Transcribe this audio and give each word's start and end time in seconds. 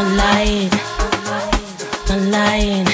alive, 0.00 0.72
alive. 2.08 2.89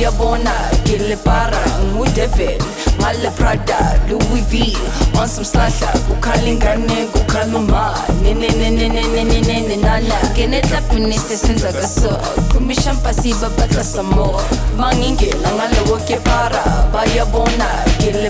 uyabona 0.00 0.52
ngilebara 0.82 1.60
ngudevin 1.92 2.62
ngale 2.98 3.30
prada 3.36 4.00
louis 4.08 4.44
v 4.48 4.76
on 5.20 5.28
some 5.28 5.44
nene 5.44 6.56
nene 6.56 6.76
nene 6.76 7.06
kukhala 7.12 7.58
uma 7.58 7.94
nenenenenenenenenana 8.22 10.14
ngenetlapinise 10.32 11.36
senza 11.36 11.72
kaso 11.72 12.16
kumishampa 12.52 13.14
sibabatla 13.14 13.84
samoa 13.84 14.42
mangingena 14.78 15.48
ngalowo 15.56 15.96
kepara 16.08 16.64
bayabona 16.92 17.68
ngile 17.98 18.29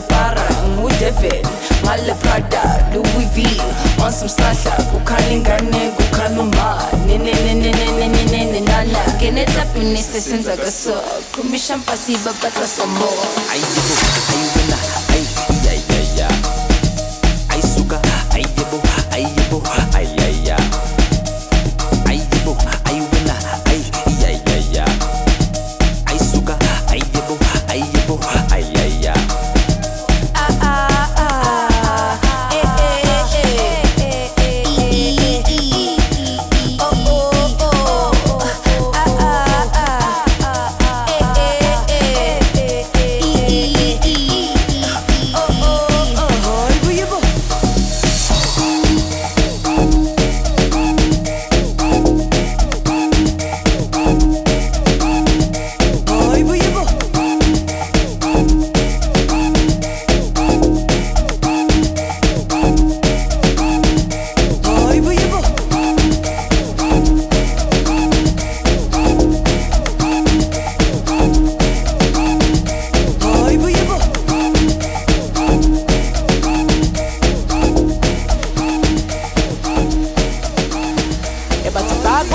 Devin 1.00 1.40
Mala 1.82 2.14
Prada, 2.20 2.84
Louis 2.92 3.24
V 3.32 3.40
On 4.04 4.12
some 4.12 4.28
slasa 4.28 4.70
Kukhalingane 4.92 5.96
kukhaluma 5.96 6.76
Nene 7.06 7.32
nene 7.32 7.72
nene 7.72 8.08
nene 8.08 8.24
nene 8.28 8.60
nala 8.60 9.00
Kene 9.18 9.46
tapi 9.46 9.80
nise 9.80 10.20
senza 10.20 10.56
kaso 10.56 10.92
Kumisha 11.32 11.76
mpasi 11.76 12.16
babata 12.20 12.66
sambo 12.66 13.08
Ay 13.50 13.60
debo, 13.60 13.96
ay 14.28 14.44
wena, 14.54 14.78
ay 15.08 15.24
ya 15.64 15.72
ya 15.72 16.00
ya. 16.20 16.28
Ay 17.48 17.62
suka, 17.62 17.96
ay 18.36 18.44
debo, 18.56 18.76
ay 19.12 19.24
debo, 19.24 19.62
ay 19.96 20.19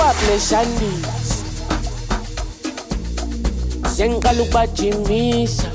bakwa 0.06 0.14
pleshandisa 0.14 1.42
sengiqala 3.96 4.42
ukubajimisa 4.42 5.68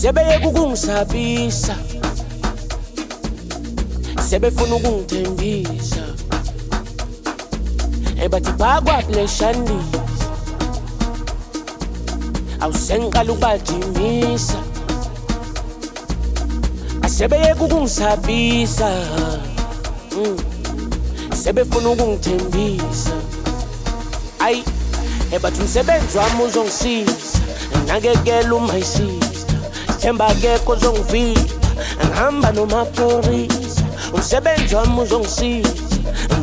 sebeyeka 0.00 0.48
ukungisabisa 0.48 1.76
sebefuna 4.28 4.74
ukungithembisa. 4.74 6.04
Ebathi 8.22 8.52
bakwa 8.52 9.02
pleshandisa 9.02 10.02
awusengiqala 12.60 13.32
ukubajimisa 13.32 14.58
asebeyeka 17.02 17.64
ukungisabisa 17.64 18.90
mm. 20.16 20.51
Sebefuna 21.42 21.88
ukungithembisa. 21.90 23.14
Ayi 24.38 24.64
ebathi 25.32 25.60
umsebenzi 25.60 26.18
wami 26.18 26.42
uzongisiza. 26.44 27.38
Nakekela 27.86 28.54
uma 28.54 28.78
isister 28.78 29.58
sithemba 29.86 30.26
akekho 30.26 30.72
ozongivimba 30.72 31.40
ngihamba 32.04 32.52
nomaphorisa 32.52 33.82
umsebenzi 34.14 34.74
wami 34.74 35.00
uzongisiza. 35.02 35.70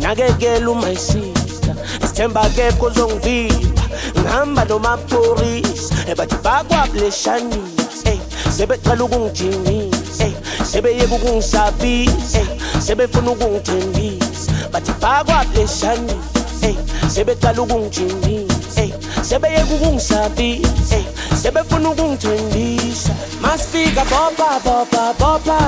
Nakekela 0.02 0.72
uma 0.72 0.92
isister 0.92 1.76
sithemba 2.02 2.42
akekho 2.42 2.86
ozongivimba 2.86 3.84
ngihamba 4.20 4.66
nomaphorisa 4.66 5.96
ebathi 6.12 6.36
bakwabuleshanisa 6.44 8.10
ey 8.12 8.20
sebecala 8.58 9.04
ukungijimisa. 9.04 10.24
Ey 10.26 10.34
sebeyeka 10.72 11.16
ukungisabisa. 11.16 12.40
Ey 12.40 12.48
sebefuna 12.82 13.32
ukungithembisa. 13.32 14.29
Bathi 14.72 14.92
bakwabuleshanisa 15.02 16.16
ey 16.62 16.76
sebecala 17.14 17.62
ukungijini 17.62 18.48
ey 18.78 18.92
sebeyeke 19.22 19.74
ukungisabi 19.74 20.62
ey 20.92 21.04
sebefuna 21.42 21.90
ukungithembisa 21.90 23.14
masifika 23.42 24.06
bopa 24.06 24.60
bopa 24.66 25.14
bopa 25.20 25.60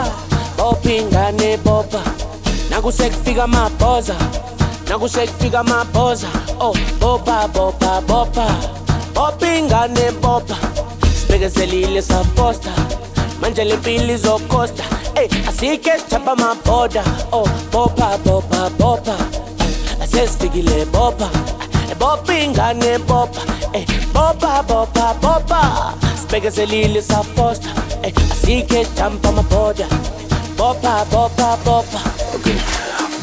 bopa 0.58 0.90
ingane 0.90 1.58
bopa 1.58 2.02
nakusekufika 2.70 3.44
amabhoza 3.44 4.16
nakusekufika 4.90 5.60
amabhoza 5.60 6.28
oh 6.60 6.76
bopa 7.00 7.48
bopa 7.48 8.02
bopa 8.02 8.48
bopa 9.16 9.48
ingane 9.58 10.12
bopa 10.22 10.58
sibekezelile 11.22 12.02
saposta 12.02 12.72
manje 13.42 13.64
le 13.64 13.76
mpilo 13.78 14.14
izokosta 14.14 14.84
ey 15.16 15.28
asike 15.50 15.92
sithapha 16.00 16.32
amabhoda 16.32 17.04
oh 17.32 17.48
bopa 17.72 18.18
bopa 18.26 18.70
bopa. 18.80 19.16
Asesifikile 20.04 20.86
bopa. 20.86 21.30
Bopa 22.00 22.34
ingane 22.34 22.98
bopa. 22.98 23.42
Ey 23.74 23.86
bopa 24.14 24.64
bopa 24.64 25.14
bopa. 25.22 25.94
Sibekezelile 26.22 27.02
saposta 27.02 27.70
ey 28.04 28.14
asike 28.32 28.86
sithapha 28.86 29.30
amabhoda 29.30 29.88
bopa 30.58 31.06
bopa 31.12 31.58
bopa. 31.66 32.00
Okay. 32.36 32.56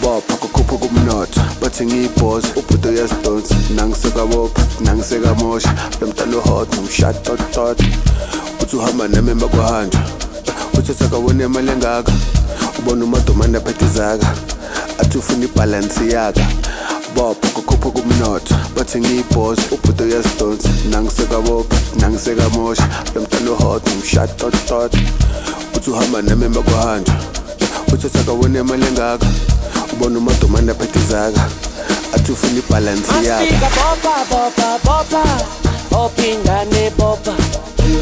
Bopha 0.03 0.37
kukhupha 0.37 0.77
kumnotho 0.77 1.41
bathi 1.61 1.87
ngiyibhoza 1.87 2.49
ubhudo 2.57 2.89
uyazidonsa 2.89 3.55
nangisekabopha 3.75 4.63
nangisekamosha 4.81 5.75
lo 6.01 6.07
mntana 6.07 6.37
uhot 6.37 6.75
nomshatotot 6.75 7.83
uthi 8.69 8.77
uhamba 8.77 9.09
nami 9.09 9.31
emva 9.31 9.49
kwahanja 9.49 9.99
uthi 10.79 10.95
sakabona 10.95 11.45
imali 11.45 11.71
engaka. 11.71 12.13
Ubona 12.79 13.05
umadomanda 13.05 13.59
aphethe 13.59 13.85
izaka. 13.85 14.35
Athi 14.99 15.19
ufuna 15.19 15.45
ibhalansi 15.45 16.11
yaka 16.13 16.47
bopha 17.15 17.49
kukhupha 17.49 17.91
kumnotho. 17.91 18.55
Bathi 18.77 19.01
ngiyibhoza 19.01 19.63
ubhudo 19.73 20.05
uyazidonsa. 20.05 20.69
Nangisekabopha 20.91 21.77
nangisekamosha. 22.01 22.89
Lo 23.15 23.21
mntana 23.21 23.51
uhot 23.51 23.87
nomshatotot 23.87 24.93
uthi 25.77 25.91
uhamba 25.91 26.23
nami 26.23 26.45
emva 26.45 26.63
kwahanja 26.63 27.13
uthi 27.93 28.09
sakabona 28.09 28.59
imali 28.59 28.87
engaka. 28.87 29.27
Ubona 29.93 30.19
umadomanda 30.19 30.73
aphethe 30.73 30.99
izaka. 30.99 31.49
Athi 32.15 32.33
ufuna 32.33 32.59
ibhalansi 32.59 33.25
yaka 33.25 33.45
Masifika 33.45 33.69
bopa 33.69 34.15
bopa 34.31 34.79
bopa 34.85 35.23
bopa 35.91 36.23
ingane 36.27 36.91
bopa 36.99 37.35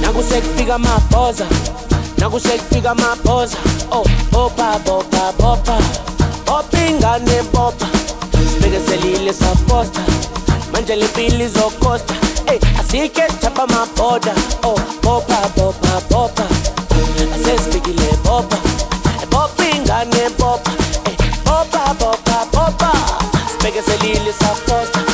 Não 0.03 0.13
consegue 0.13 0.49
ficar 0.57 0.77
uma 0.77 1.01
posa. 1.11 1.47
Não 2.19 2.31
consegue 2.31 2.63
ficar 2.73 2.93
uma 2.93 3.17
posa. 3.17 3.57
Oh, 3.91 4.03
popa, 4.31 4.79
bopa, 4.85 5.33
bopa. 5.39 5.79
Oh, 6.49 6.61
Opinga 6.61 7.19
nem 7.19 7.45
popa 7.47 7.87
Pega 8.61 8.81
se 8.81 8.97
lilha, 8.97 9.31
essa 9.31 9.53
aposta. 9.53 10.01
Manja 10.73 10.93
ele 10.93 11.09
pilis 11.09 11.55
ou 11.57 11.71
costa. 11.73 12.15
Ei, 12.51 12.61
assim 12.79 13.09
que 13.09 13.21
é 13.21 13.29
chapa 13.41 13.65
uma 13.65 13.87
poda. 13.87 14.33
Oh, 14.63 14.75
bopa, 15.03 15.49
bopa, 15.57 16.03
bopa. 16.11 16.43
Assim 17.35 17.59
se 17.59 17.79
pega 17.79 18.17
popa, 18.25 18.57
bopa. 18.57 18.77
É 19.23 19.45
Opinga 19.45 20.05
nem 20.17 20.31
popa, 20.33 20.71
Ei, 21.09 21.17
bopa, 21.45 21.95
bopa, 21.95 22.47
bopa. 22.53 22.93
Pega 23.63 23.83
se 23.83 23.97
lilha, 23.99 24.31
essa 24.31 24.47
aposta. 24.47 25.06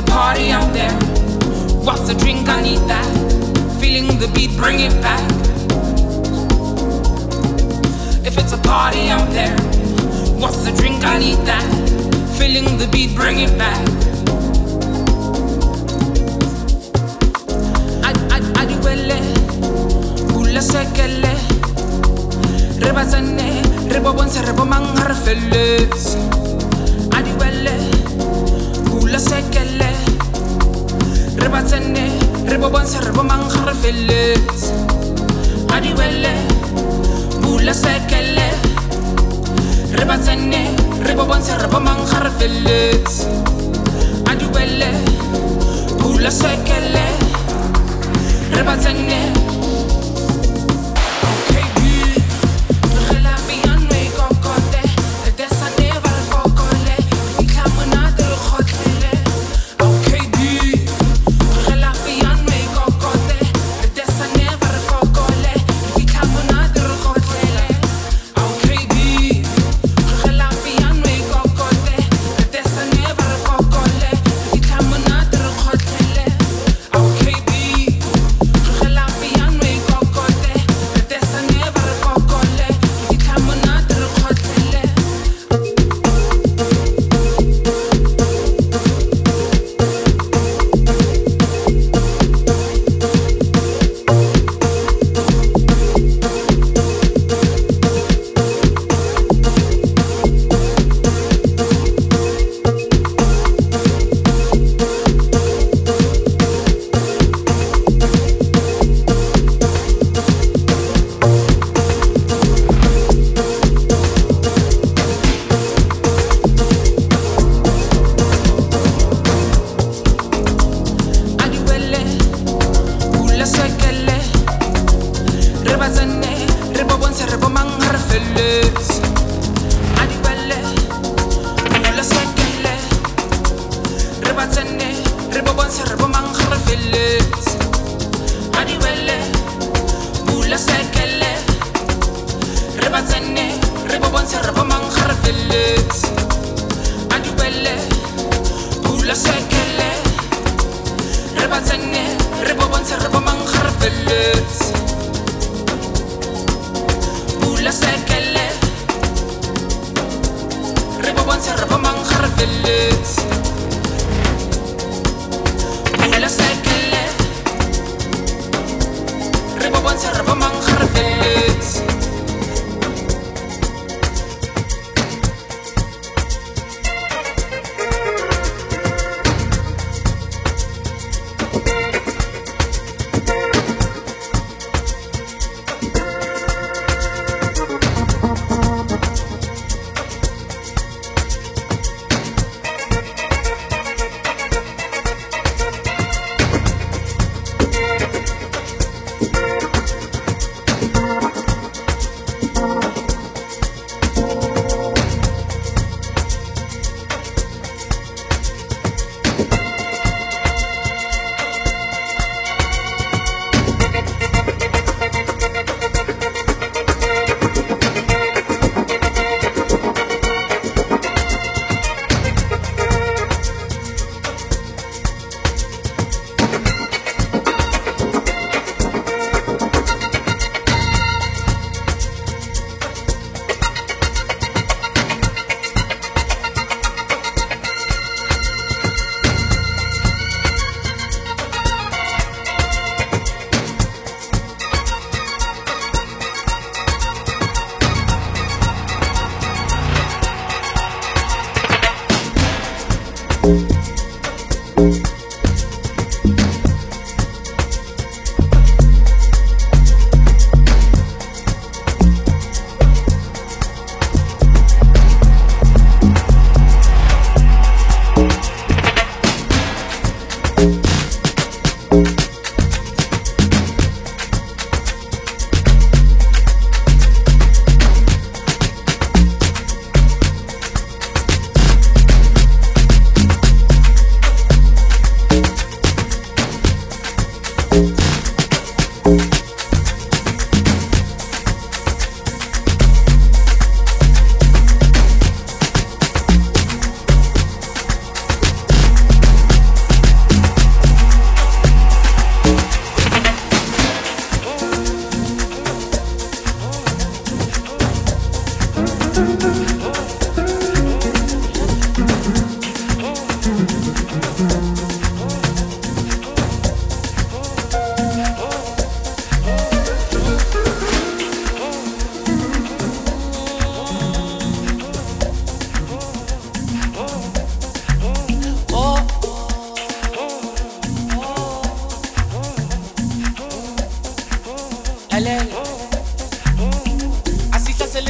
a 0.00 0.02
party, 0.02 0.52
I'm 0.52 0.72
there. 0.72 0.92
What's 1.84 2.08
a 2.08 2.14
drink? 2.14 2.48
I 2.48 2.62
need 2.62 2.82
that. 2.88 3.06
Feeling 3.80 4.06
the 4.18 4.28
beat, 4.34 4.56
bring 4.56 4.80
it 4.80 4.94
back. 5.02 5.24
If 8.24 8.38
it's 8.38 8.52
a 8.52 8.58
party, 8.58 9.10
I'm 9.10 9.30
there. 9.32 9.56
What's 10.40 10.66
a 10.66 10.72
drink? 10.76 11.04
I 11.04 11.18
need 11.18 11.40
that. 11.50 11.66
Feeling 12.38 12.78
the 12.78 12.88
beat, 12.92 13.14
bring 13.14 13.40
it 13.40 13.56
back. 13.58 13.80
Adiwele, 18.60 19.18
ula 20.36 20.62
sekele, 20.62 21.34
reba 22.80 23.04
zane, 23.04 23.62
bonse. 24.16 24.40
Adiwele. 27.16 27.69
ba 31.50 31.62
tsene 31.62 32.04
re 32.46 32.56
bo 32.58 32.70
bontshe 32.70 32.98
re 33.00 33.12
bo 33.12 33.22
mang 33.22 33.48
ga 33.48 33.64
re 33.66 33.74
feletse 33.74 34.72
a 35.74 35.80
diwele 35.80 36.34
bula 37.42 37.72
sekele. 37.74 38.48
Re 39.98 40.04
ba 40.04 40.16
tsene 40.18 40.62
re 41.06 41.14
bo 41.14 41.24
bontshe 41.26 41.54
re 41.58 41.66
bo 41.68 41.80
mang 41.80 42.02
ga 42.06 42.18
re 42.24 42.30
feletse 42.38 43.26
a 44.30 44.34
diwele 44.34 44.90
bula 45.98 46.30
sekele. 46.30 47.06
Re 48.54 48.62
ba 48.62 48.74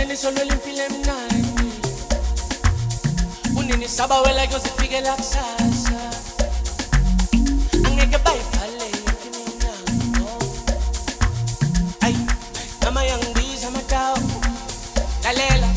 unene 0.00 0.16
solo 0.16 0.44
limpile 0.44 0.88
mnani 0.88 1.72
unene 3.56 3.88
sabawela 3.88 4.46
kuzifikela 4.46 5.16
kusasa? 5.16 6.00
Angeke 7.86 8.18
bayibhale 8.18 8.84
yonke 8.84 9.28
iminyango. 9.28 10.30
Ayi 12.00 12.16
mama 12.84 13.04
yangibiza 13.04 13.68
amatawu 13.68 14.30
lalela 15.24 15.68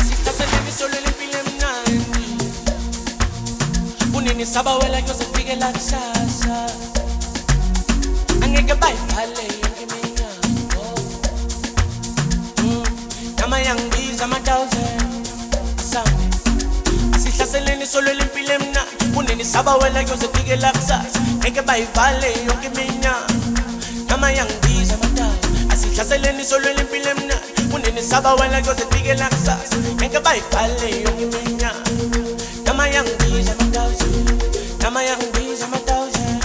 asithaseleni 0.00 0.72
solo 0.78 0.94
limpile 1.04 1.42
mnani 1.42 2.04
unene 4.14 4.46
sabawela 4.46 5.02
kuzifikela 5.02 5.72
kusasa? 5.72 6.70
Angeke 8.42 8.74
bayibhale 8.74 9.31
sama 14.22 14.38
thousand 14.46 15.26
sami 15.90 16.30
sihlaseleni 17.18 17.86
solwelimpilo 17.86 18.52
emna 18.54 18.80
kunenisabawela 19.14 20.02
kuyozefikela 20.04 20.72
kusasa. 20.72 21.20
Ngeke 21.38 21.62
bayivale 21.62 22.26
yonke 22.46 22.68
iminyaka. 22.82 23.34
Nama 24.08 24.30
yangibiza 24.32 24.94
amadala 24.94 25.34
asihlaseleni 25.72 26.44
solwelimpilo 26.44 27.10
emna 27.10 27.34
kunenisabawela 27.72 28.60
kuyozefikela 28.62 29.28
kusasa. 29.28 29.76
Ngeke 29.94 30.20
bayivale 30.20 31.02
yonke 31.02 31.22
iminyaka. 31.22 31.90
Nama 32.64 32.88
yangibiza 32.88 33.52
ama-thousand 33.58 34.42
nama 34.82 35.02
yangibiza 35.02 35.64
ama-thousand 35.66 36.44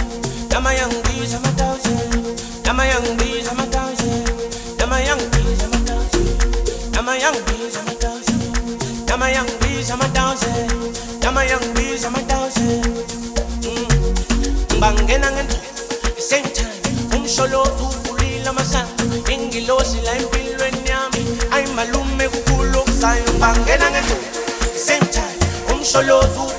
nama 0.50 0.74
yangibiza 0.74 1.36
ama-thousand 1.36 2.38
nama 2.66 2.84
yangibiza 2.86 3.50
ama 3.50 3.66
bees, 9.88 9.90
I'm 9.90 10.00
a 10.00 10.08
I'm 11.24 11.36
a 11.36 11.44
young 11.48 11.74
bees, 11.74 12.04
I'm 12.04 12.14
a 12.14 12.18
thousand. 12.18 12.84
Mm. 13.64 14.80
Bangenang 14.80 15.38
and 15.38 15.52
same 16.18 16.44
time. 16.52 16.76
Um 17.14 17.26
solo 17.26 17.64
tu 17.64 17.88
pulila 18.04 18.52
masa. 18.52 18.84
Ingilo 19.32 19.80
I'm 21.52 21.78
a 21.78 21.84
lume 21.88 22.28
malume 22.28 22.28
kukulok 22.28 22.88
sayo. 22.88 23.24
Bangenang 23.40 23.96
and 23.96 24.08
same 24.76 25.08
time. 25.08 25.38
Um 25.72 25.82
solo 25.82 26.20
tu 26.36 26.57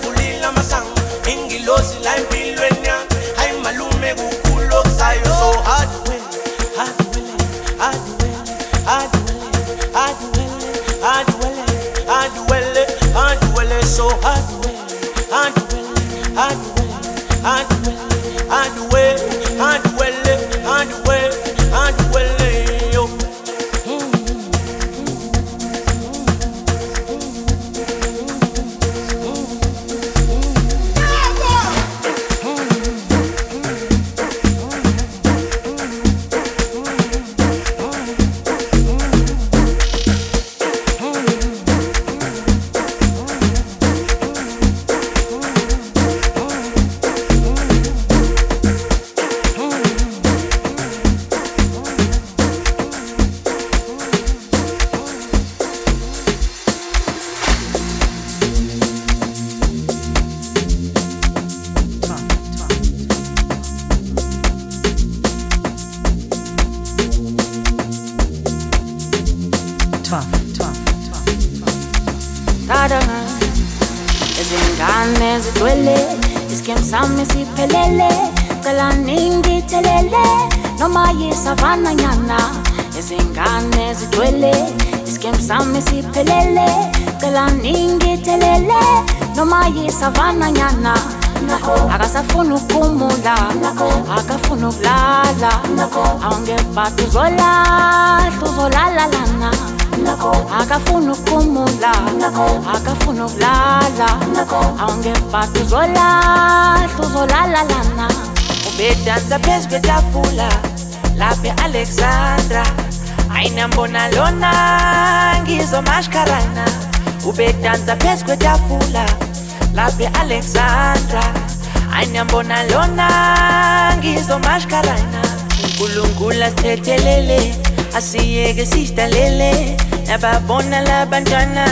Nilekesista 128.50 129.06
lele. 129.08 129.78
Nababona 130.08 130.82
labantwana 130.82 131.66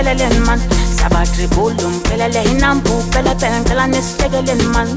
ningitheleleni 0.00 0.40
man. 0.46 0.60
Sabatribulu 0.96 1.90
ngiphelele 1.90 2.44
inambu 2.44 2.90
phela 3.12 3.34
phela 3.34 3.60
ngicela 3.60 3.86
nisihlekeleni 3.86 4.64
man. 4.64 4.88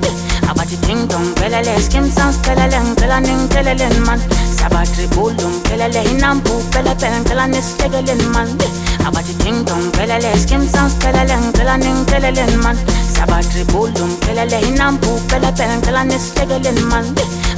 Abathi 0.49 0.77
ding 0.87 1.07
dong 1.07 1.35
pelele 1.35 1.79
skim 1.81 2.09
sounds 2.09 2.37
pelele 2.37 2.79
ngicela 2.79 3.19
ningitheleleni 3.19 3.99
man. 4.05 4.19
Sabatribulu 4.57 5.49
ngiphelele 5.49 6.03
inambu 6.11 6.51
phela 6.71 6.95
phela 6.95 7.19
ngicela 7.19 7.47
nisihlekeleni 7.47 8.25
man. 8.33 8.47
Abathi 9.05 9.33
ding 9.43 9.65
dong 9.65 9.91
pelele 9.91 10.37
skim 10.37 10.67
sounds 10.67 10.93
pelele 10.95 11.35
ngicela 11.37 11.77
ningitheleleni 11.77 12.57
man 12.63 12.77
sabatribulu 13.23 14.07
ngiphelele 14.07 14.59
inambu 14.61 15.11
phela 15.29 15.51
phela 15.51 15.77
ngicela 15.77 16.03
nisihlekeleni 16.03 16.83
man. 16.91 17.05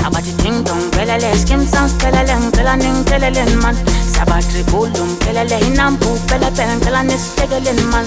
Abathi 0.05 0.31
ding 0.43 0.63
dong 0.63 0.83
pelele 0.93 1.29
skim 1.41 1.65
sounds 1.65 1.93
pelele 1.93 2.35
ngicela 2.37 2.75
ningitheleleni 2.77 3.55
man. 3.63 3.75
Sabatribulu 4.13 5.01
ngiphelele 5.05 5.59
inambu 5.67 6.09
phela 6.27 6.51
phela 6.51 6.75
ngicela 6.75 7.03
nisihlekeleni 7.03 7.85
man 7.91 8.05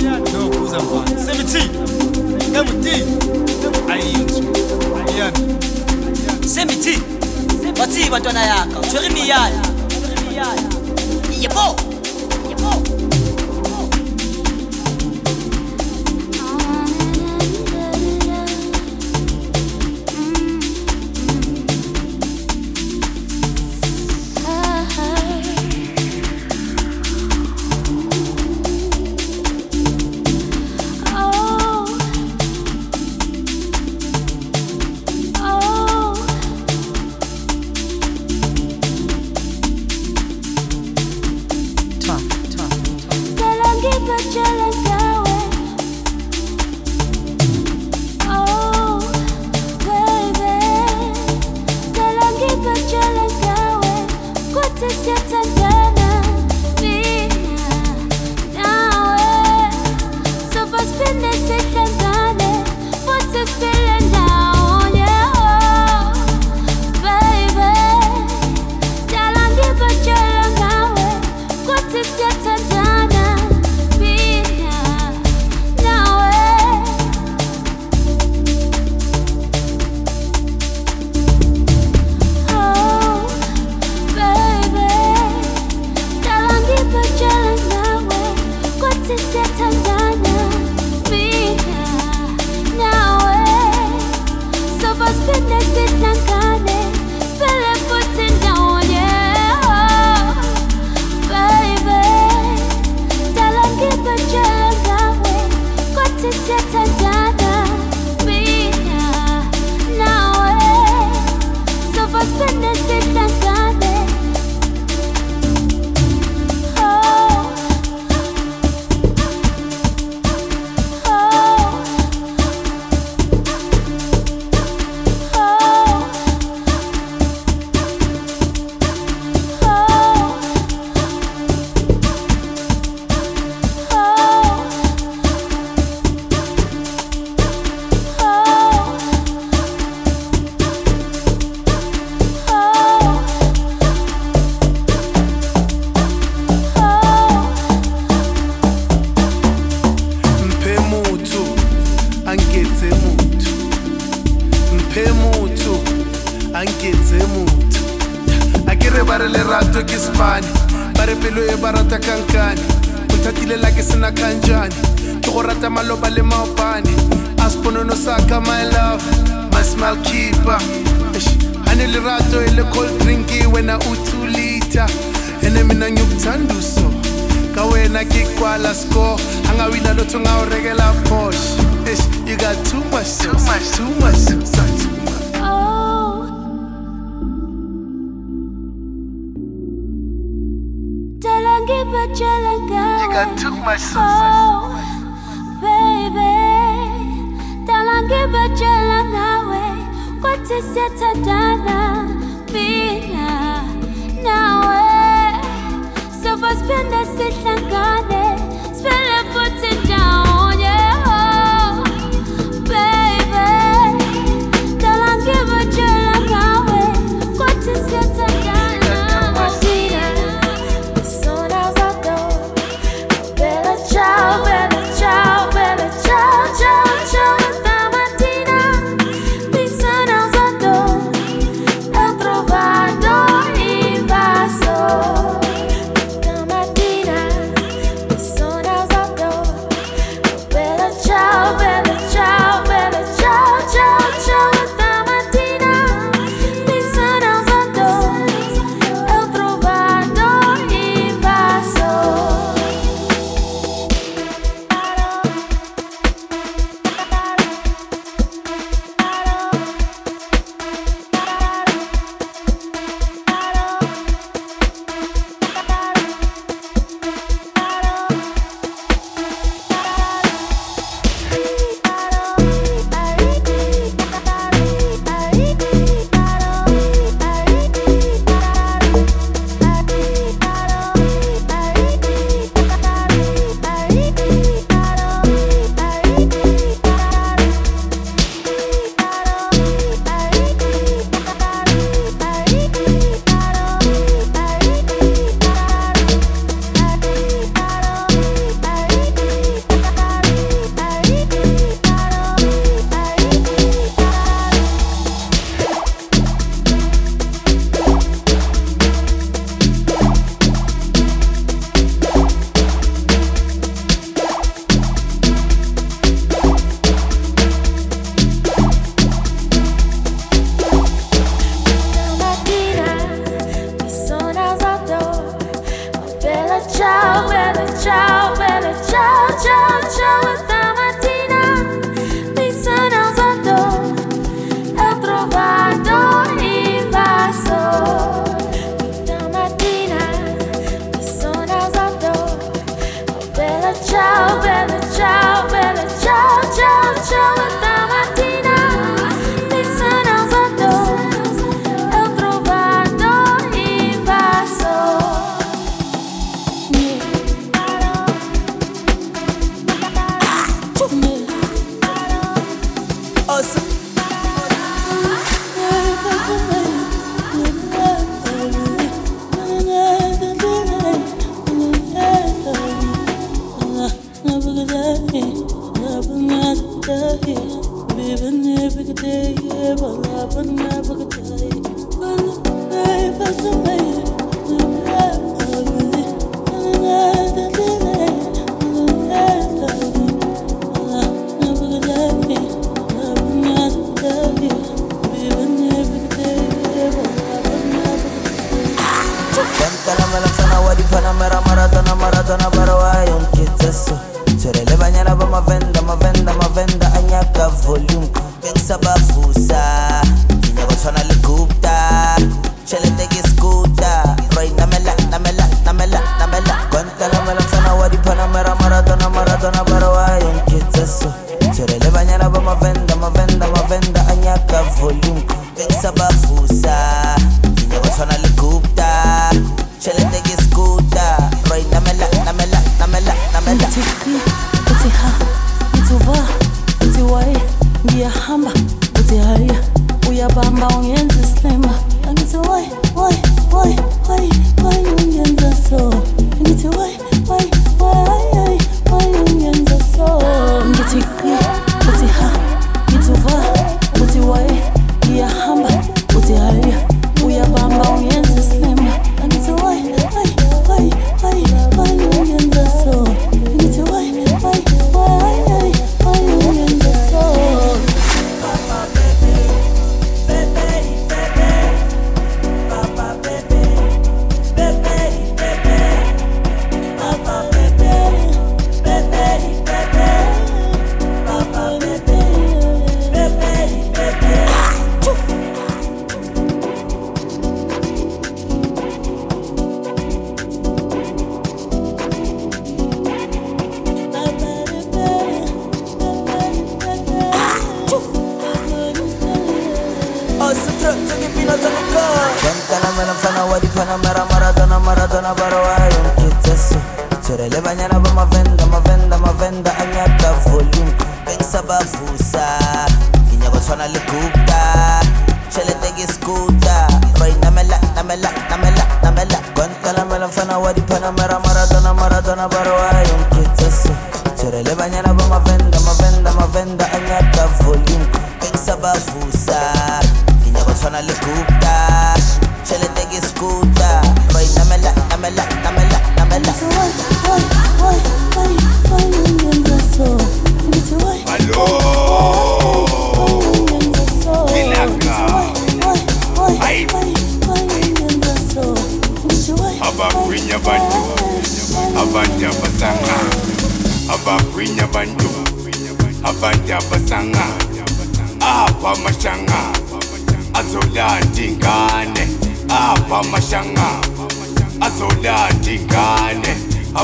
iyandokuza 0.00 0.78
mfana 0.78 1.24
seventeen 1.26 1.70
enguti 2.56 2.96
ayinzu 3.92 4.42
ayiyani 5.08 5.38
semithi 6.54 6.98
bathi 7.78 8.10
bantwana 8.10 8.42
yaka 8.42 8.80
utshwere 8.80 9.06
imiyaya 9.06 9.62
yebo 11.40 11.76
yebo 12.48 12.70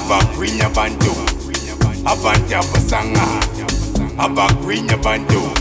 abagwinya 0.09 0.69
bantu. 0.73 1.13
Abantu 2.09 2.55
abasanga. 2.57 3.29
Abagwinya 4.17 4.97
bantu. 5.05 5.53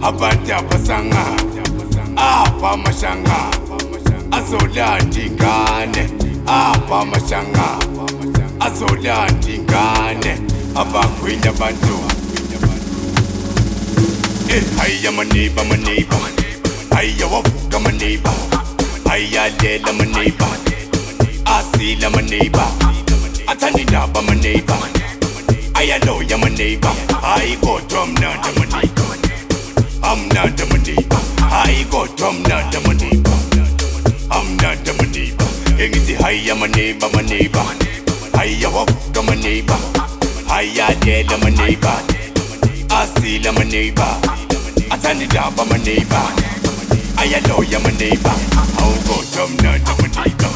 Abantu 0.00 0.48
abasanga. 0.56 1.24
Apa 2.16 2.72
mashanga. 2.80 3.52
Azolanda 4.32 5.20
ingane 5.20 6.08
apa 6.48 7.04
mashanga. 7.04 7.76
Azolanda 8.64 9.44
ingane 9.44 10.40
abagwinya 10.72 11.52
bantu. 11.60 12.00
Eh, 14.48 14.64
Hiya 14.80 15.12
maniba 15.12 15.60
maniba. 15.68 16.16
Hiya 16.96 17.28
wavuka 17.28 17.76
maniba. 17.76 18.32
Hiya 19.04 19.52
lela 19.60 19.92
maniba. 19.92 20.48
Asila 21.44 22.08
maniba 22.08 22.72
I 23.48 23.54
turn 23.54 23.78
it 23.78 23.92
up, 23.94 24.16
I'm 24.16 24.28
a 24.28 24.34
neighbor. 24.34 24.76
I 25.74 25.98
know 26.04 26.20
you're 26.20 26.38
my 26.38 26.48
neighbor. 26.48 26.92
I 27.22 27.56
go 27.62 27.80
drum, 27.86 28.14
not 28.14 28.44
I'm 28.44 28.58
a 28.58 28.66
neighbor. 28.66 29.06
I'm 30.02 30.28
not 30.28 30.60
a 30.60 30.78
neighbor. 30.78 31.22
I 31.40 31.86
go 31.90 32.06
drum, 32.16 32.42
not 32.42 32.74
I'm 32.74 32.90
a 32.90 32.94
neighbor. 32.94 33.36
I'm 34.30 34.56
not 34.58 34.82
a 34.82 35.06
neighbor. 35.06 35.44
Hang 35.78 35.94
it 35.94 36.20
high, 36.20 36.42
I'm 36.50 36.62
a 36.62 36.68
neighbor, 36.68 37.08
my 37.14 37.22
neighbor. 37.22 37.64
I 38.34 38.60
walk, 38.66 38.90
I'm 39.16 39.28
a 39.28 39.36
neighbor. 39.36 39.78
I 40.50 40.62
am 40.76 41.00
dead, 41.00 41.32
I'm 41.32 41.42
a 41.46 41.50
neighbor. 41.50 41.96
I 42.90 43.06
see, 43.16 43.40
I'm 43.46 43.56
a 43.56 43.64
neighbor. 43.64 44.02
I 44.90 44.98
turn 45.00 45.22
it 45.22 45.34
up, 45.36 45.58
I'm 45.58 45.70
a 45.70 45.78
neighbor. 45.78 46.24
I 47.18 47.40
know 47.48 47.62
you're 47.62 47.80
my 47.80 47.90
neighbor. 47.96 48.36
I'll 48.78 48.98
go 49.06 49.22
drum, 49.32 49.56
not 49.62 49.80
I'm 49.86 50.04
a 50.04 50.08
neighbor. 50.18 50.52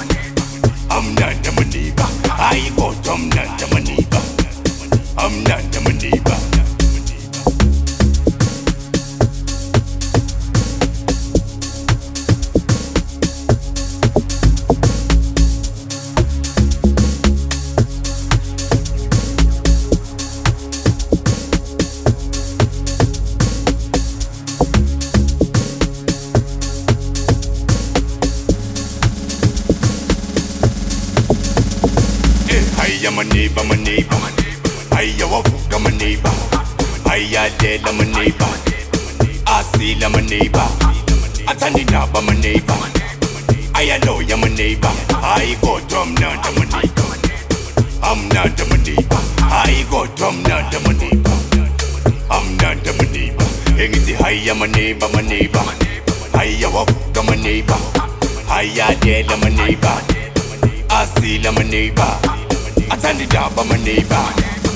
I'm 0.91 1.15
not 1.15 1.47
a 1.47 1.50
amnanda 2.51 2.71
maneighbor 2.71 2.71
hayi 2.71 2.71
kodwa 2.71 3.19
mnanda 3.19 3.67
maneighbor 3.73 4.23
amnanda 5.17 5.81
maneighbor 5.81 6.37
Eh, 6.37 6.50
a 37.41 37.49
dead, 37.59 37.81
I'm 37.89 38.01
a 38.01 38.05
neighbor. 38.05 38.53
I 39.47 39.63
see, 39.73 39.97
I'm 40.05 40.15
a 40.15 40.21
neighbor. 40.21 40.67
I 41.49 41.55
turn 41.57 41.75
it 41.81 41.93
up, 41.95 42.15
I'm 42.15 42.29
a 42.29 42.35
neighbor. 42.35 42.77
I 43.75 43.99
know 44.05 44.21
I'm 44.21 44.43
a 44.45 44.49
neighbor. 44.49 44.93
I 45.09 45.57
go 45.63 45.81
drum, 45.89 46.15
not 46.21 46.45
I'm 46.45 46.61
a 46.61 46.65
neighbor. 46.69 47.09
I'm 48.03 48.29
not 48.29 48.61
a 48.61 48.65
neighbor. 48.85 49.23
I 49.41 49.87
go 49.91 50.07
drum, 50.17 50.43
not 50.43 50.75
I'm 50.75 50.85
a 50.85 50.93
neighbor. 50.93 51.37
I'm 52.31 52.57
not 52.59 52.87
a 52.87 52.93
neighbor. 53.09 53.49
Hang 53.73 53.97
it 53.97 54.21
high, 54.21 54.51
I'm 54.51 54.61
a 54.61 54.67
neighbor, 54.69 55.09
my 55.15 55.23
neighbor. 55.23 55.65
I 56.35 56.61
walk, 56.75 56.91
I'm 57.17 57.29
a 57.29 57.37
neighbor. 57.37 57.81
I 58.49 58.69
a 58.85 59.01
dead, 59.01 59.31
I'm 59.33 59.43
a 59.43 59.51
neighbor. 59.51 59.97
I 60.91 61.07
see, 61.17 61.41
I'm 61.47 61.57
a 61.57 61.65
neighbor. 61.65 62.13
I 62.93 62.97
turn 63.01 63.21
it 63.21 63.35
up, 63.35 63.57
I'm 63.57 63.71
a 63.71 63.79
neighbor. 63.79 64.70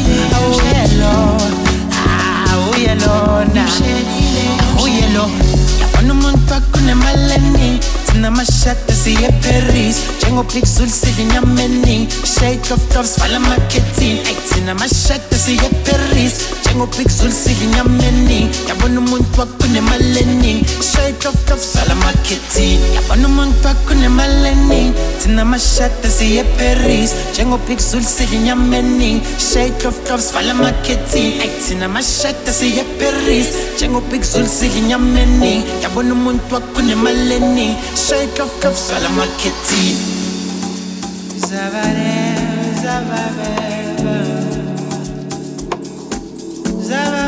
Oh 0.33 0.57
yellow, 0.73 1.37
ah 1.93 2.55
oh 2.57 2.77
yellow, 2.77 3.45
na 3.53 3.65
oh 4.77 4.83
Uyelo, 4.83 5.29
yabona 5.79 6.13
umuntu 6.13 6.53
wakunemaleni 6.53 7.79
Sina 8.11 8.31
mashati 8.31 8.93
siye 8.93 9.29
Paris. 9.41 9.95
Njengopik 10.21 10.65
sulisili 10.65 11.23
nyameni 11.25 12.07
Shake 12.23 12.73
off 12.73 12.87
tops 12.93 13.15
fala 13.19 13.39
maketin 13.39 14.17
Sina 14.53 14.75
mashati 14.75 15.35
siye 15.35 15.69
ya 15.83 16.33
Njengopik 16.65 17.09
sulisili 17.09 17.65
nyameni 17.75 18.49
Yabona 18.69 18.99
umuntu 18.99 19.39
wakunemaleni 19.39 20.65
Shake 20.93 21.27
off 21.27 21.45
tops 21.45 21.67
fala 21.77 21.95
maketin 21.95 22.79
Yabona 22.95 23.27
umuntu 23.27 23.67
wakunemaleni 23.67 24.93
Sina 25.23 25.45
mashati 25.45 26.09
siye 26.09 26.43
Paris. 26.43 27.11
Si 27.33 27.79
sulisili 27.81 28.37
nyameni 28.37 29.21
Shake 29.53 29.87
off 29.87 29.95
tops 30.07 30.31
fala 30.31 30.53
maketin 30.53 31.33
Sina 31.67 31.87
mashati 31.87 32.51
siye 32.51 32.83
Paris. 32.83 33.47
Njengopik 33.75 34.23
sulisili 34.23 34.81
nyameni 34.81 35.63
Yabona 35.83 36.13
umuntu 36.13 36.53
wakunemaleni 36.55 37.75
shake 38.07 38.39
off 38.43 38.53
cuff 38.61 38.75
salam 38.77 39.19
al 39.23 39.31
kitty 39.41 39.85
zavare 41.49 42.13
zavare 42.83 43.51
zavare 46.89 47.20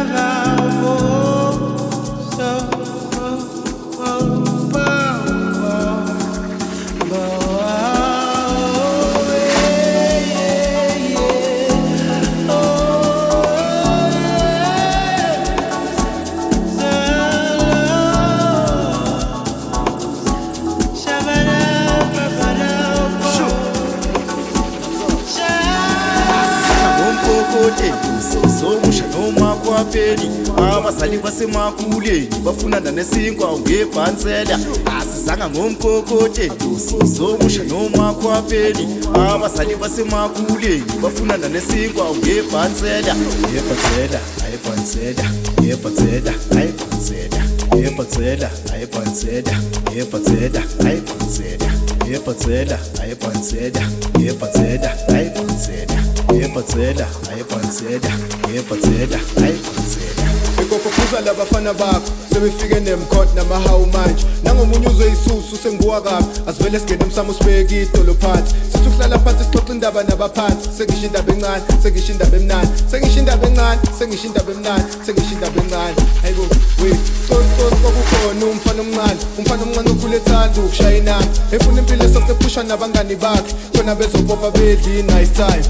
abapeli 29.73 30.29
abazali 30.57 31.17
basemakhukuleni 31.17 32.27
bafunana 32.45 32.91
nesinkwa 32.91 33.59
ngebhansela 33.59 34.59
asizanga 34.99 35.49
ngomkokoteni 35.49 36.51
sizomusha 36.77 37.63
nomakhwapeli 37.63 38.87
abazali 39.13 39.75
basemakhukuleni 39.75 40.83
bafunana 41.01 41.49
nesinkwa 41.49 42.05
ngebhansela 42.15 43.15
yebhansela 43.53 44.19
ayebhansela 44.45 45.25
yebhansela 45.67 46.33
ayebhansela 46.57 47.43
yebhansela 47.75 48.49
ayebhansela 48.73 49.55
yebhansela 49.95 50.61
ayebhansela 50.85 51.69
yebhansela 52.11 52.79
ayebhansela 53.01 53.83
yebhansela 54.19 54.89
ayebhansela 55.15 55.92
yebhansela 56.41 57.07
ayibhansela 57.31 58.11
yebhansela 58.53 59.19
ayibhansela 59.43 60.23
ikopophuza 60.61 61.21
labafana 61.21 61.73
bakho 61.73 62.09
sebefike 62.33 62.79
nemkhot 62.79 63.35
namahawu 63.35 63.85
manje. 63.85 64.25
Nangomunye 64.43 64.87
uzwe 64.87 65.11
isusu 65.11 65.57
senguwa 65.63 66.01
kabi 66.01 66.25
asivele 66.47 66.79
singene 66.79 67.03
emsamo 67.03 67.33
sibeke 67.33 67.81
idolo 67.81 68.13
phansi. 68.13 68.55
Sithi 68.71 68.87
ukuhlala 68.87 69.19
phansi 69.19 69.43
sixoxa 69.43 69.73
indaba 69.73 70.03
nabaphansi. 70.03 70.69
Sengisho 70.77 71.05
indaba 71.05 71.33
encane 71.33 71.63
sengisho 71.83 72.11
indaba 72.11 72.37
emnani 72.37 72.69
sengisho 72.91 73.19
indaba 73.19 73.47
encane 73.47 73.79
sengisho 73.99 74.27
indaba 74.27 74.51
emnani 74.51 74.83
sengisho 75.05 75.33
indaba 75.33 75.61
encane. 75.61 75.95
Hayibo 76.21 76.43
we 76.81 76.89
cocosi 77.27 77.75
kwakukhona 77.81 78.45
umfana 78.45 78.81
omncane. 78.81 79.19
Umfana 79.37 79.63
omncane 79.63 79.89
okhule 79.89 80.17
ethanda 80.17 80.61
ukushaya 80.61 80.97
inamba 80.97 81.27
efuna 81.51 81.79
impilo 81.81 82.05
esasephusha 82.05 82.63
nabangani 82.63 83.15
bakhe. 83.15 83.53
Khona 83.73 83.95
bezobopha 83.95 84.51
bedla 84.51 84.93
i-nice 84.99 85.33
time. 85.33 85.65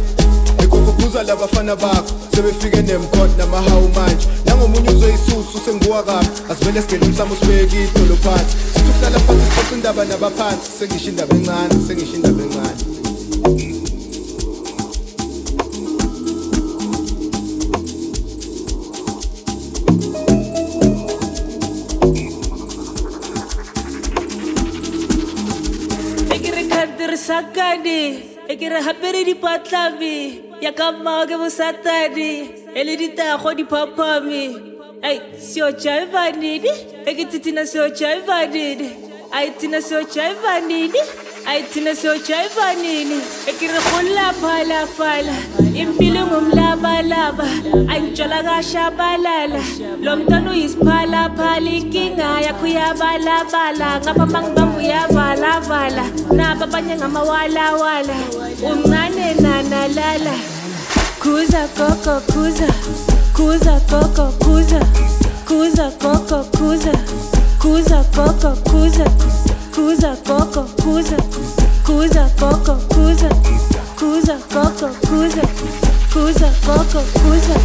Ekopophuza 1.04 1.24
labafana 1.24 1.76
bakho 1.76 2.14
sebefike 2.36 2.82
nemkhot 2.82 3.38
namahawu 3.38 3.90
manje. 3.90 4.28
Nangomunye 4.46 4.90
uzwe 4.90 5.14
isusu 5.14 5.60
senguwa 5.66 6.04
kabi 6.04 6.28
asivele 6.50 6.82
singene 6.82 7.06
emsamo 7.06 7.36
sibeke 7.36 7.84
idolo 7.84 8.16
phansi. 8.16 8.58
Sithi 8.74 8.90
ukuhlala 8.90 9.20
phansi 9.20 9.46
sixoxa 9.46 9.76
indaba 9.76 10.06
nabaphansi 10.06 10.72
sengisho 10.80 11.10
indaba 11.10 11.36
encane 11.36 11.88
sengisho 11.88 12.16
indaba 12.16 12.44
encane. 12.44 12.84
E 26.34 26.40
ke 26.40 26.52
re 26.52 26.64
khantirisakane 26.70 28.24
e 28.48 28.56
ke 30.64 30.72
re 30.72 30.72
gapere 30.72 30.72
dipatlame 30.72 30.72
ya 30.72 30.72
ka 30.72 30.92
mmao 30.92 31.28
ke 31.28 31.36
bosatane 31.38 32.50
e 32.76 32.84
le 32.84 32.98
ditago 32.98 33.54
diphaphame 33.54 34.44
ai 35.04 35.22
seo 35.40 35.72
jaivanini 35.72 36.70
e 37.06 37.16
ke 37.16 37.26
titina 37.26 37.66
seo 37.66 37.90
jaivanini 37.90 38.90
ai 39.32 39.50
tina 39.60 39.82
seo 39.82 40.04
jaivanini 40.04 41.00
ai 41.46 41.64
tina 41.64 41.96
seo 41.96 42.18
jaivanini 42.18 43.20
e 43.48 43.54
ke 43.54 43.68
re 43.68 43.80
go 43.80 44.02
laphalafala 44.16 45.36
impilo 45.76 46.28
ngumlabalaba 46.28 47.48
angitshola 47.90 48.44
kashabalala 48.44 49.62
lo 50.02 50.16
mntwana 50.16 50.52
uyisiphalaphala 50.52 51.70
inkinga 51.70 52.42
yakho 52.42 52.66
uyabalabala 52.66 54.00
ngapha 54.00 54.26
mangibamba 54.26 54.78
uyavalavala 54.78 56.06
naba 56.32 56.64
abanye 56.64 56.96
ngamawalawala 56.96 58.18
uncane 58.72 59.34
nanalala 59.42 60.53
kuza 61.24 61.68
koko 61.78 62.22
kuza. 62.34 62.68
Kuza 63.34 63.80
koko 63.90 64.26
kuza. 64.44 64.80
Kuza 65.48 65.92
koko 66.02 66.44
kuza. 66.58 66.92
Kuza 67.60 68.04
koko 68.16 68.52
kuza. 68.70 69.06
Kuza 69.76 70.16
koko 70.28 70.64
kuza. 70.82 71.18
Kuza 71.86 72.30
koko 72.40 72.76
kuza. 72.94 73.30
Kuza 74.00 74.36
koko 74.54 74.88
kuza. 75.08 75.42
Kuza 76.14 76.50
koko 76.66 77.02
kuza 77.20 77.56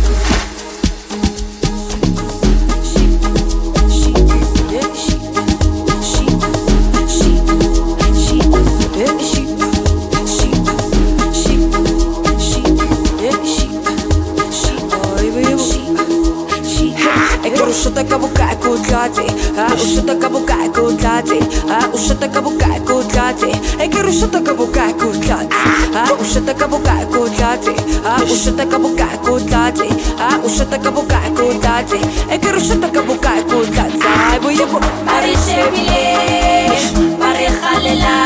uscita 17.68 18.02
cabucai 18.02 18.56
cu 18.58 18.78
tati 18.88 19.26
A 19.56 19.72
uscita 19.72 20.14
cabucai 20.16 20.70
cu 20.70 20.92
tati 20.92 21.38
A 21.68 21.88
uscita 21.92 22.28
cabucai 22.28 22.80
cu 22.84 23.02
tati 23.12 23.50
E 23.78 23.88
che 23.88 24.00
ruscita 24.00 24.40
cabucai 24.40 24.94
cu 24.94 25.10
tati 25.26 25.56
A 25.92 26.16
uscita 26.18 26.54
cabucai 26.54 27.06
cu 27.06 27.28
tati 27.36 27.74
A 28.02 28.22
uscita 28.22 28.66
cabucai 28.66 29.18
cu 29.20 29.38
tati 29.50 29.88
A 30.18 30.40
uscita 30.44 30.78
cabucai 30.78 31.32
cu 31.32 31.58
tati 31.60 32.00
E 32.28 32.38
che 32.38 32.50
ruscita 32.50 32.88
cabucai 32.90 33.44
cu 33.44 33.58
tati 33.74 34.06
Ai 34.30 34.38
bu 34.38 34.48
yebu 34.50 34.78
Mari 35.04 35.34
shebile 35.44 36.02
Mari 37.18 37.46
khalela 37.60 38.16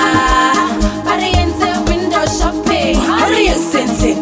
Mari 1.04 1.30
enze 1.42 1.70
window 1.88 2.26
shopping 2.38 2.96
Mari 3.06 3.46
enze 3.46 4.16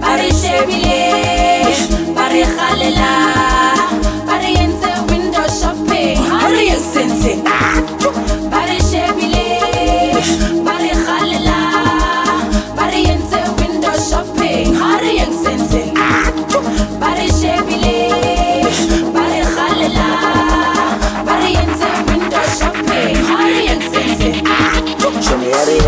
Mari 0.00 0.30
shebile 0.40 1.02
Mari 2.14 2.42
khalela 2.56 3.83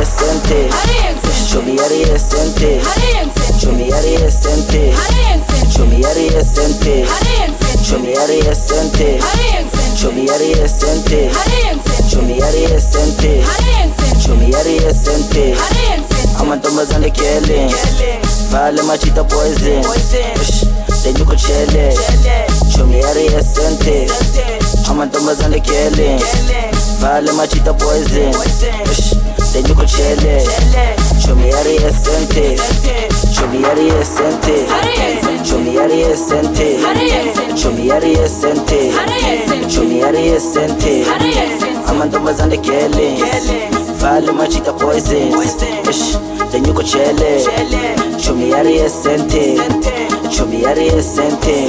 esente 0.06 0.68
chomi 1.50 1.76
yari 1.76 2.02
esente 2.02 2.80
chomi 3.60 3.88
yari 3.90 4.14
esente 4.14 4.92
chomi 5.74 6.00
yari 6.02 6.26
esente 6.38 7.04
chomi 7.82 8.12
yari 8.14 8.38
esente 8.50 9.18
chomi 10.00 10.26
yari 10.28 10.52
esente 10.62 11.30
chomi 14.22 14.50
yari 14.52 14.76
esente 14.86 15.54
amantombazane 16.38 17.10
killing 17.10 17.74
vale 18.50 18.82
machita 18.82 19.24
poison 19.24 19.82
Ish, 19.96 20.14
eh. 20.14 20.66
then 21.02 21.16
you 21.16 21.24
could 21.24 21.38
chill 21.38 21.74
it 21.74 21.98
chomi 22.72 23.00
yari 23.02 23.26
esente 23.34 24.06
amantombazane 24.88 25.60
killing 25.60 26.20
vale 27.00 27.32
machita 27.32 27.74
poison 27.74 28.32
eh. 28.34 29.25
Seni 29.56 29.74
ku 29.74 29.86
çele 29.86 30.44
Çomi 31.26 31.48
yari 31.48 31.74
esente 31.74 32.56
Çomi 33.36 33.62
yari 33.62 33.86
esente 34.00 34.54
Çomi 35.50 35.74
yari 35.74 36.00
esente 36.00 36.76
Çomi 37.62 37.86
yari 37.86 38.10
esente 38.10 38.92
Çomi 39.74 39.94
yari 39.94 40.18
esente 40.18 41.04
Amantombazane 41.88 42.56
gelin 42.56 43.18
Falima 44.00 44.50
chita 44.50 44.76
poisons 44.76 45.56
Ish 45.90 46.16
Seni 46.52 46.74
ku 46.74 46.82
çele 46.84 47.42
Çomi 48.26 48.44
yari 48.44 48.72
esente 48.72 49.56
Çomi 50.38 50.56
yari 50.56 50.86
esente 50.86 51.68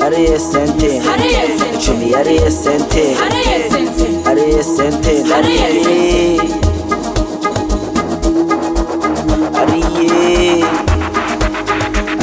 Yari 0.00 0.22
esente 0.24 1.02
Çomi 1.86 2.10
yari 2.10 2.34
esente 2.34 3.02
Yari 3.20 3.38
esente 3.56 4.10
Yari 4.26 4.42
esente 4.42 5.12
Yari 5.30 5.52
esente 5.52 6.39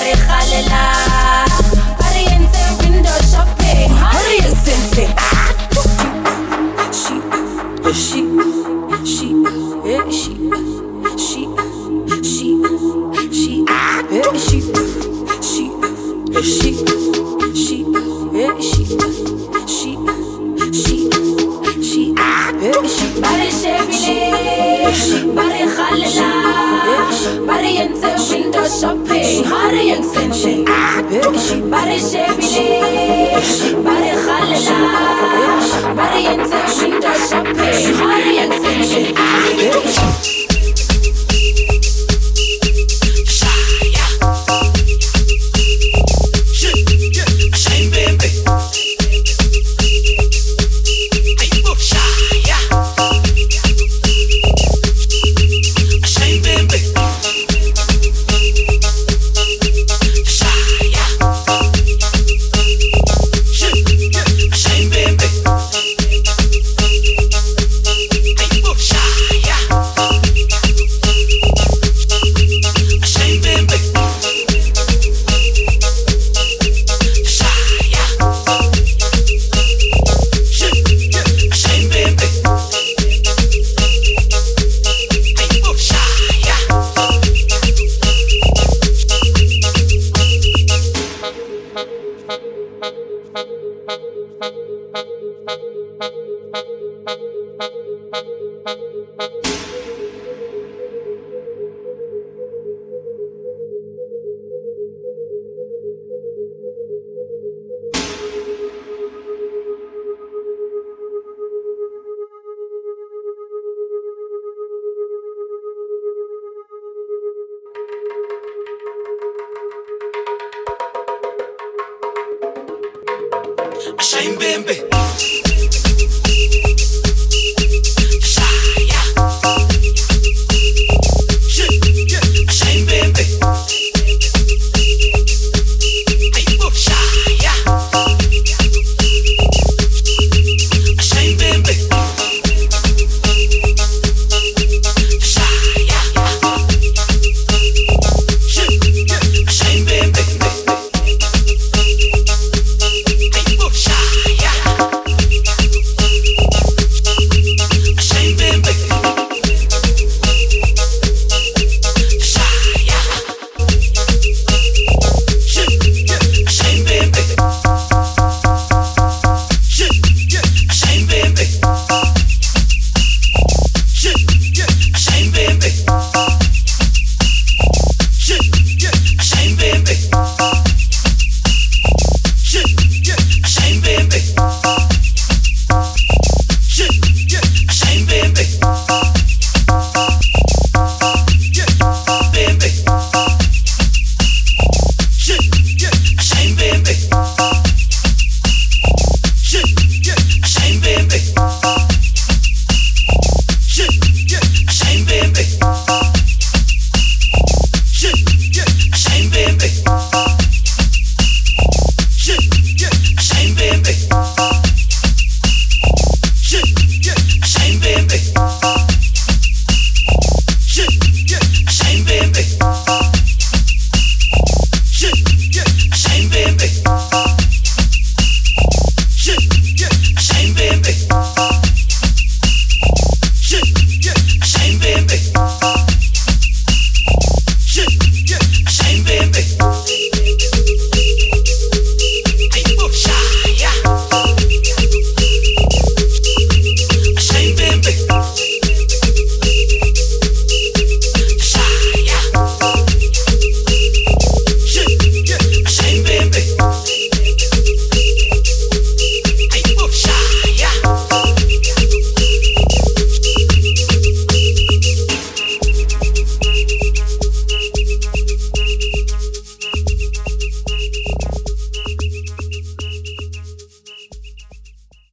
shebile, 0.00 0.14
bari 0.14 0.14
khalela, 0.26 0.82
bari 1.98 2.22
yenze 2.24 2.62
window 2.80 3.18
shopping. 3.30 3.90
Hurry 3.90 4.40
sense 4.54 5.00
she 7.02 7.16
she 7.92 8.20
she 9.04 9.28
yeah 9.84 10.08
she 10.10 10.34
she 11.18 11.42
she 12.22 12.46
she 13.32 13.64
yeah 14.10 14.32
she 14.36 14.58
she 15.42 15.64
she 16.42 16.70
she 17.54 17.78
yeah 18.32 18.54
she 18.60 18.82
she 19.66 19.90
she 20.72 20.96
she 21.82 22.04
yeah 22.60 22.82
she 22.86 23.06
Bari 23.20 23.48
shebile, 23.50 24.14
bari 25.34 25.64
khalela, 25.74 26.28
bari 26.42 26.49
yenze 27.74 28.08
window 28.30 28.66
shopping. 28.80 29.44
Bari 29.50 29.82
yenze 29.88 30.20
Bari 31.70 31.98
shebile, 32.10 33.06
bari 33.84 34.12
khalela, 34.24 34.78
bari 35.96 36.20
yenze 36.26 36.58
window 36.82 37.16
shopping. 37.28 37.98
Bari 38.00 38.32
yenze 38.38 38.70